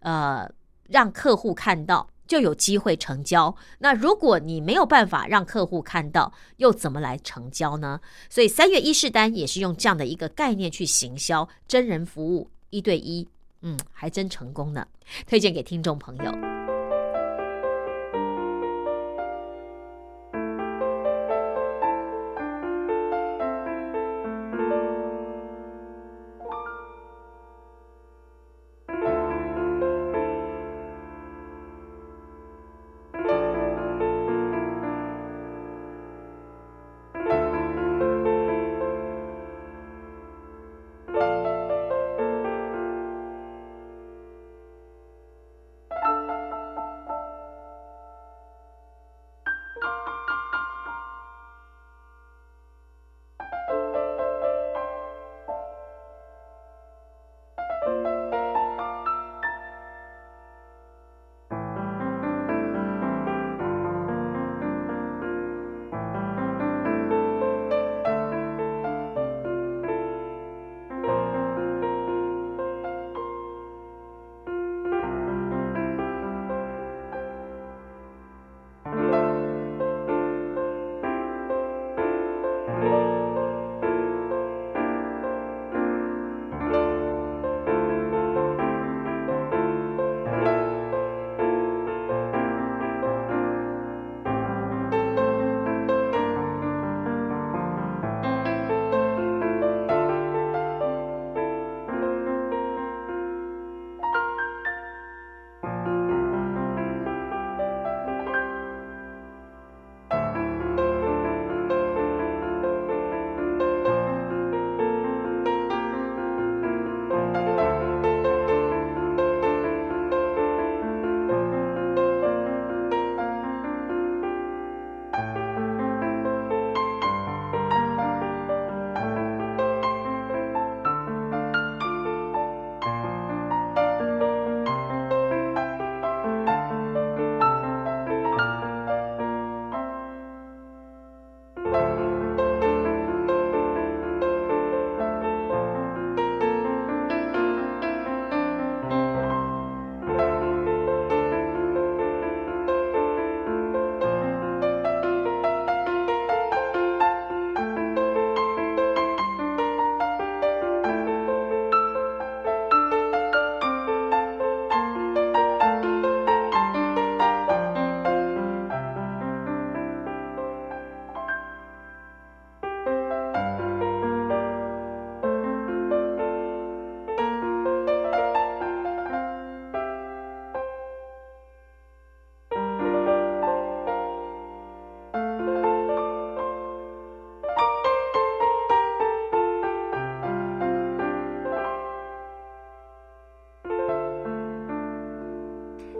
[0.00, 0.50] 呃，
[0.88, 3.54] 让客户看到，就有机会成交。
[3.78, 8.00] 那如果你没有办法让客户看到，又怎么来成交呢？
[8.28, 13.28] 所以三月一试单也是用这样的一个概念去行销真人服务，一对一，
[13.62, 14.84] 嗯，还真成功呢。
[15.28, 16.57] 推荐给听众朋友。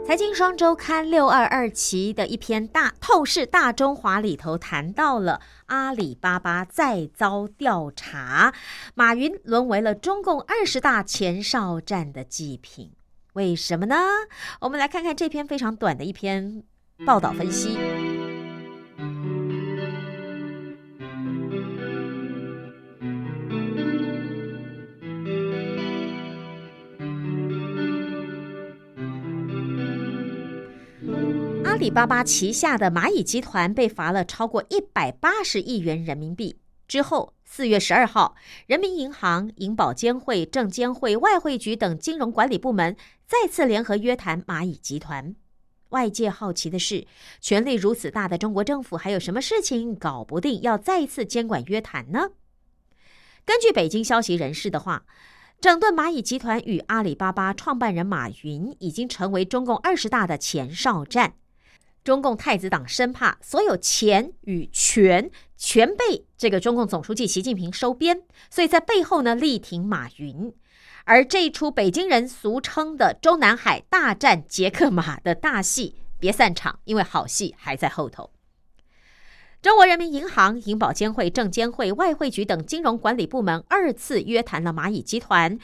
[0.09, 8.51] 财经双周刊六二二期的一篇大透视大中华里头谈到了阿里巴巴再遭调查，
[8.95, 12.91] 马云沦为了中共二十大前哨战的祭品，
[13.33, 13.95] 为什么呢？
[14.61, 16.63] 我们来看看这篇非常短的一篇
[17.05, 17.77] 报道分析。
[31.89, 36.59] 里巴巴旗下的蚂蚁集团被罚了超过一百八十亿元人民币。
[36.87, 38.35] 之后，四月十二号，
[38.67, 45.33] 人民银行、银保监会、证监会、外汇局等金融管理部门再次联合约谈蚂蚁集团。
[45.89, 47.07] 外界好奇的是，
[47.41, 52.29] 权力如此大的中国政府，还有什么事情搞不定，要再次监管约谈呢？
[53.43, 55.07] 根据北京消息人士的话，
[55.59, 61.33] 整顿蚂蚁集团与阿里巴巴创办人马云已经成为中共二十大的前哨战。
[62.03, 70.53] 中共太子党生怕所有钱与权全被这个中共总书记习近平收编，所以在背后呢力挺马云。
[71.05, 78.29] 而这一出北京人俗称的“中南海大战杰克马”的大戏，别散场，因为好戏还在后头。
[79.61, 85.57] 中国人民银行、银保监会、证监会、外汇局等金融管理部门二次约谈了蚂蚁集团。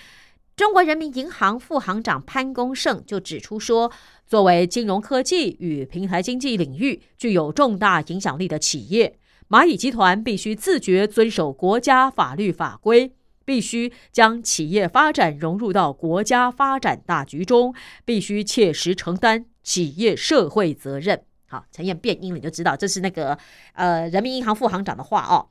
[0.56, 3.92] 中国人民银行副行长潘功胜就指出说，
[4.26, 9.18] 作为金融科技与平台经济领域具有重大影响力的企业，
[9.50, 13.12] 蚂蚁集团必须自觉遵守国家法律法规，
[13.44, 17.76] 必须将企业发展融入到国家发展大局中，
[18.06, 21.22] 必须切实承担企业社会责任。
[21.50, 23.38] 好，陈燕变音了，你就知道这是那个
[23.74, 25.50] 呃人民银行副行长的话哦。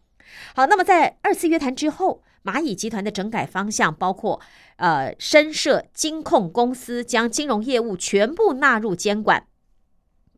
[0.54, 2.22] 好，那么在二次约谈之后。
[2.44, 4.40] 蚂蚁集团的整改方向包括，
[4.76, 9.46] 呃，深设金控公司，将金融业务全部纳入监管，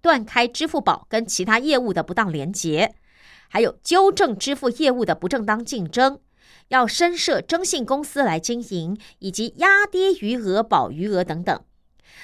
[0.00, 2.94] 断开支付宝跟其他业务的不当连结，
[3.48, 6.20] 还有纠正支付业务的不正当竞争，
[6.68, 11.60] 要深设征信公司来经营，以及压低余额保余额等等。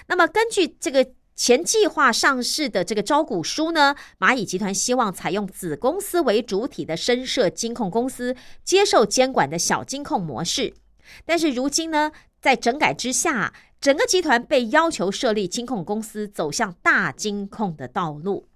[0.07, 1.13] 那么根据这个。
[1.45, 10.73] 前计划上市的这个招股书呢，蚂蚁集团希望采用子公司为主体的深设金控公司，接受监管的小金控模式。
[11.27, 18.47] 但是如今呢，在整改之下，整个集团被要求设立金控公司，走向大金控的道路。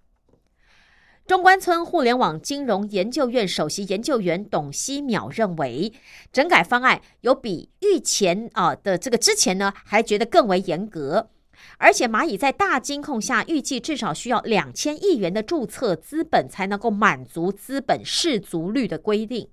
[1.27, 5.93] 中关村互联网金融研究院首席研究员董希淼认为，
[6.33, 11.31] 整改方案有比预前啊的这个之前呢，还觉得更为严格。
[11.79, 19.49] 而且蚂蚁在大金控下，预计至少需要两千亿元的注册资本才能够满足资本市足率的规定。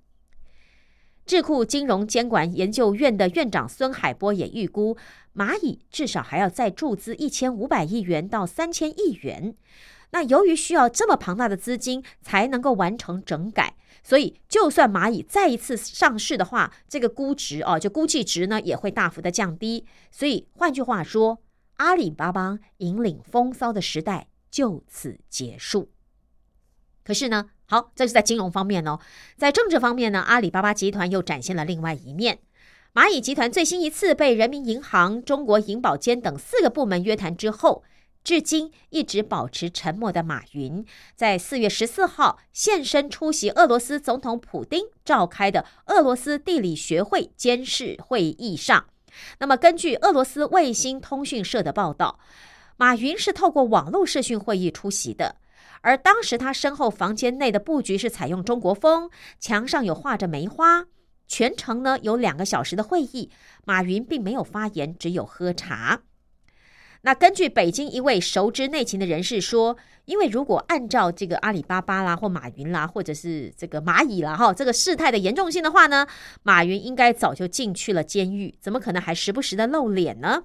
[1.25, 4.97] 智库金融监管研究院的院长孙海波也预估，
[5.33, 9.55] 蚂蚁至少还要再注资一千五百亿元到三千亿元。
[10.11, 13.73] 那由于需要这么庞大的资金才能够完成整改，
[14.03, 19.85] 所以就算蚂蚁再一次上市的话，这个估值哦，就估计值呢也会大幅的降低。
[20.11, 21.42] 所以换句话说。
[21.83, 25.91] 阿里巴巴引领风骚的时代就此结束。
[27.03, 29.01] 可是呢，好，这是在金融方面哦，
[29.35, 32.39] 在政治方面呢，阿里巴巴集团又展现了另外一面。
[32.93, 37.83] 蚂蚁集团最新一次被人民银行、中国银保监等四个部门约谈之后，
[38.23, 40.85] 至今一直保持沉默的马云，
[41.17, 48.85] 在四月十四号现身出席俄罗斯总统普京召开的俄罗斯地理学会监事会议上。
[49.39, 52.19] 那么，根据俄罗斯卫星通讯社的报道，
[52.77, 55.35] 马云是透过网络视讯会议出席的。
[55.81, 59.09] 而当时他身后房间内的布局是采用中国风，
[59.39, 60.85] 墙上有画着梅花。
[61.27, 63.29] 全程呢有两个小时的会议，
[63.65, 66.01] 马云并没有发言，只有喝茶。
[67.05, 69.75] 那根据北京一位熟知内情的人士说，
[70.05, 76.07] 因为如果按照这个阿里巴巴啦或马云啦，或者是这个蚂蚁啦哈，这个事态的严重性的话呢，
[76.43, 80.43] 马云应该早就进去了监狱，怎么可能还时不时的露脸呢？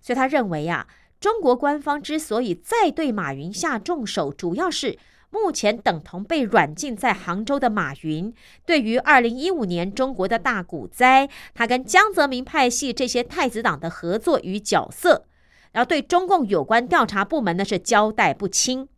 [0.00, 0.86] 所以他认为啊，
[1.20, 8.32] 中国官方之所以再对马云下重手，主要是目前等同被软禁在杭州的马云，
[8.64, 15.26] 对于二零一五年中国的大股灾，他跟江泽民派系这些太子党的合作与角色。
[15.72, 18.88] 然后对中共有关调查部门呢是交代不清，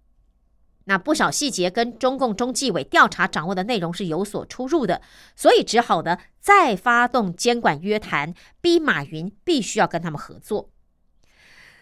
[0.84, 5.00] 那不少细节跟中共中纪委调查掌握的内容是有所出入的，
[5.34, 10.70] 所以只好呢再发动监管约谈，逼马云必须要跟他们合作。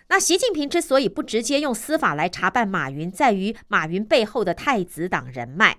[0.08, 5.78] 那习近平之所以不直接用司法来查办马云，在于马云背后的太子党人脉。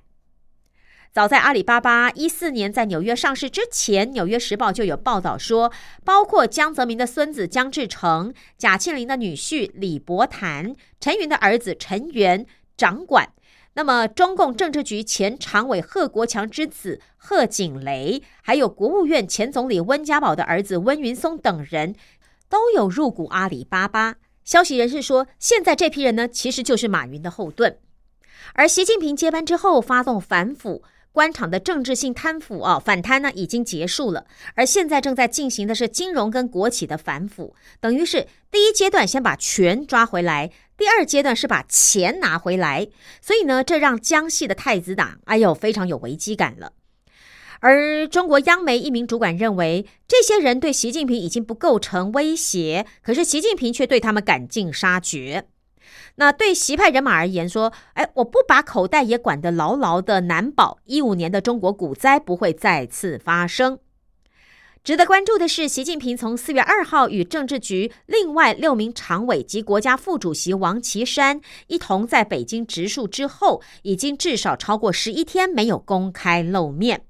[1.14, 5.72] 早在阿里巴巴一四年在纽约上市之前，《纽约时报》就有报道说，
[6.03, 13.30] 包括江泽民的孙子江志成、贾庆林的女婿李伯潭、陈云的儿子陈元掌管。
[13.76, 21.93] 那么，中共政治局前常委贺国强之子贺锦雷，还有国务院前总理温家宝的儿子温云松等人，
[22.49, 24.16] 都有入股阿里巴巴。
[24.43, 27.78] 消息人士说，现在这批人呢，其实就是马云的后盾。
[28.55, 30.82] 而习近平接班之后，发动反腐。
[31.14, 42.89] 官场的政治性贪腐啊，反贪呢已经结束了，而现在正在进行的是金融跟国企的反腐，等于是第一阶段先把权抓回来，第二阶段是把钱拿回来，
[43.22, 46.74] 所以呢，这让江西的太子党哎呦非常有危机感了。
[47.59, 55.45] 而中国央媒一名主管认为，这些人对习近平已经不构成威胁，可是习近平却对他们赶尽杀绝。
[56.16, 63.80] 那对习派人马而言，说：“哎，我不把口袋也管得牢牢的，难保一五年的中国股灾不会再次发生。”
[64.84, 77.05] 值得关注的是，习近平从四月二号与政治局另外六名常委及国家副主席王岐山一同在北京植树之后，已经至少超过十一天没有公开露面。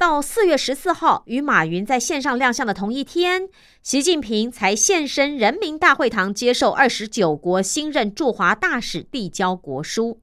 [0.00, 3.50] 到四月十四号与马云在线上亮相的同一天，
[3.82, 10.18] 习近平才现身人民大会堂接受二十九国新任驻华大使递交国书。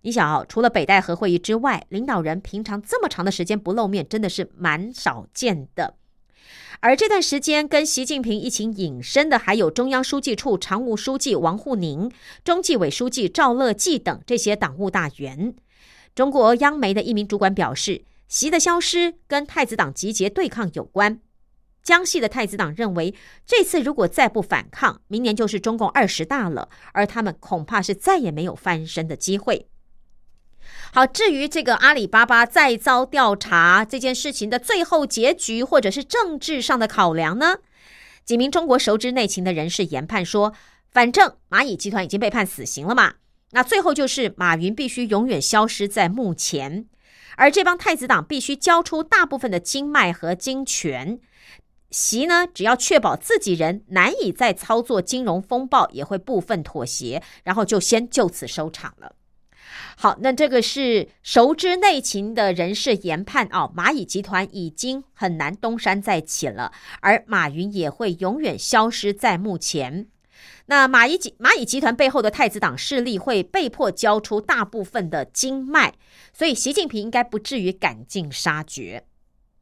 [0.00, 5.96] 你想啊，除了北戴河会议之外，领导人平常这么长的时间不露面，真的是蛮少见的。
[6.80, 12.10] 而这段时间跟习近平一起隐身的，还有中央书记处常务书记王沪宁、
[12.42, 15.54] 中纪委书记赵乐际等这些党务大员。
[16.14, 18.00] 中国央媒的一名主管表示。
[18.28, 21.20] 习的消失跟太子党集结对抗有关。
[21.82, 23.14] 江西的太子党认为，
[23.46, 29.68] 这次如果再不反抗，明年就是中共二十大了，而他们恐怕是再也没有翻身的机会。
[30.92, 37.58] 好，至于这个阿里巴巴再遭调查这件事情的最后结局，或者是政治上的考量呢？
[38.24, 40.52] 几名中国熟知内情的人士研判说，
[40.90, 43.14] 反正蚂蚁集团已经被判死刑了嘛，
[43.52, 46.86] 那最后就是马云必须永远消失在幕前。
[47.36, 51.20] 而这帮太子党必须交出大部分的经脉和经权，
[51.90, 59.14] 习呢，只要确保自己人难以再操作金融风暴，也会部分妥协，然后就先就此收场了。
[59.98, 70.08] 好，那这个是熟知内情的人士研判哦，蚂蚁集团已经很难东山再起了，而马云也会永远消失在目前。
[70.66, 75.94] 那蚂蚁集蚂蚁集团背后的太子党势力会被迫交出大部分的经脉，
[76.32, 79.04] 所以习近平应该不至于赶尽杀绝。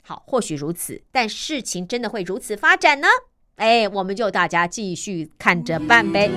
[0.03, 3.09] 好，或许如此，但事情真的会如此发展呢？
[3.57, 6.29] 哎，我们就大家继续看着办呗。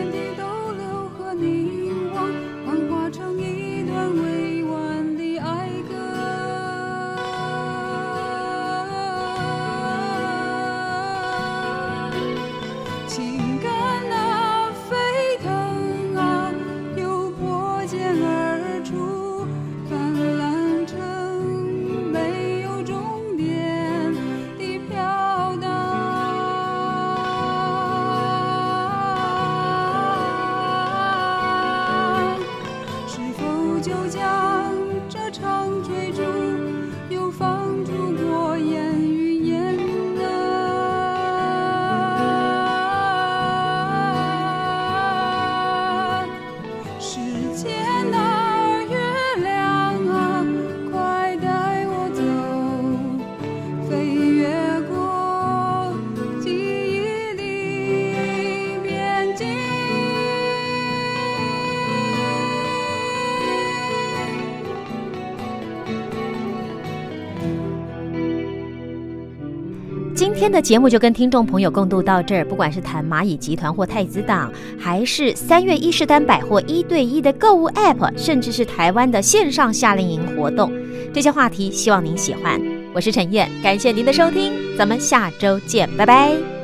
[70.37, 72.45] 今天的节目就跟听众朋友共度到这儿。
[72.45, 80.71] 不管是谈蚂蚁集团或太子党，还是三月伊势丹百货一对一的购物 App，甚至是台湾的线上夏令营活动，
[81.11, 82.61] 这些话题希望您喜欢。
[82.93, 86.56] 我是陈燕，感谢您的收听，咱们下周见，拜拜。